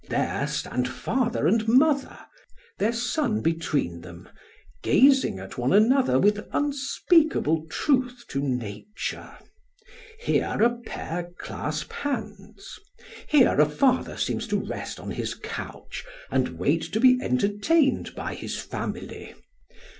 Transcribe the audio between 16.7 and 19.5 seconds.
to be entertained by his family.